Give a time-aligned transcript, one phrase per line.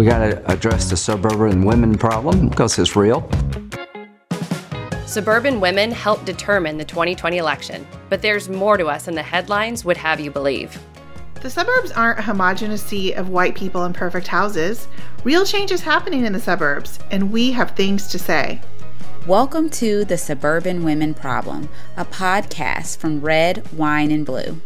[0.00, 3.30] We got to address the suburban women problem because it's real.
[5.04, 9.84] Suburban women helped determine the 2020 election, but there's more to us than the headlines
[9.84, 10.80] would have you believe.
[11.42, 14.88] The suburbs aren't a homogenous sea of white people in perfect houses.
[15.22, 18.62] Real change is happening in the suburbs, and we have things to say.
[19.26, 24.62] Welcome to The Suburban Women Problem, a podcast from Red, Wine, and Blue.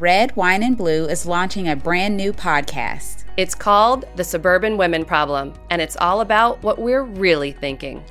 [0.00, 3.24] Red, Wine, and Blue is launching a brand new podcast.
[3.36, 8.02] It's called The Suburban Women Problem, and it's all about what we're really thinking.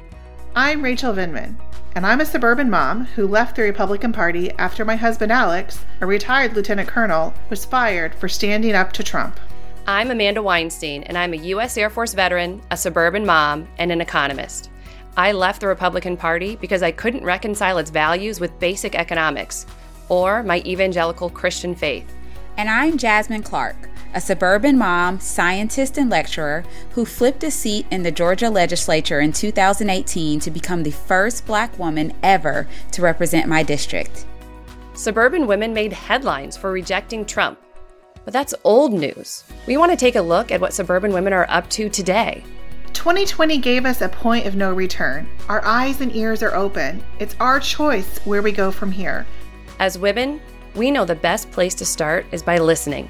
[0.55, 1.59] I'm Rachel Vindman,
[1.95, 6.05] and I'm a suburban mom who left the Republican Party after my husband Alex, a
[6.05, 9.39] retired lieutenant colonel, was fired for standing up to Trump.
[9.87, 11.75] I'm Amanda Weinstein, and I'm a U.S.
[11.75, 14.69] Air Force veteran, a suburban mom, and an economist.
[15.17, 19.65] I left the Republican Party because I couldn't reconcile its values with basic economics
[20.09, 22.13] or my evangelical Christian faith.
[22.57, 28.03] And I'm Jasmine Clark, a suburban mom, scientist, and lecturer who flipped a seat in
[28.03, 33.63] the Georgia legislature in 2018 to become the first black woman ever to represent my
[33.63, 34.25] district.
[34.93, 37.59] Suburban women made headlines for rejecting Trump
[38.29, 39.43] but that's old news.
[39.65, 42.43] We want to take a look at what suburban women are up to today.
[42.93, 45.27] 2020 gave us a point of no return.
[45.47, 47.03] Our eyes and ears are open.
[47.17, 49.25] It's our choice where we go from here.
[49.79, 50.41] As women,
[50.75, 53.09] we know the best place to start is by listening.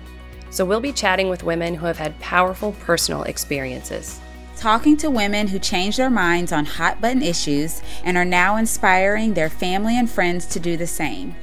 [0.52, 4.20] So we'll be chatting with women who have had powerful personal experiences.
[4.56, 9.34] Talking to women who changed their minds on hot button issues and are now inspiring
[9.34, 11.36] their family and friends to do the same.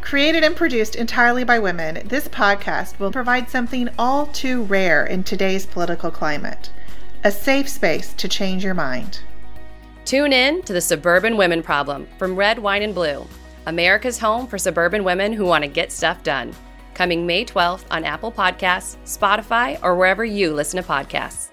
[0.00, 5.22] Created and produced entirely by women, this podcast will provide something all too rare in
[5.22, 6.70] today's political climate
[7.24, 9.20] a safe space to change your mind.
[10.04, 13.26] Tune in to the Suburban Women Problem from Red, Wine, and Blue,
[13.66, 16.54] America's home for suburban women who want to get stuff done.
[16.94, 21.50] Coming May 12th on Apple Podcasts, Spotify, or wherever you listen to podcasts.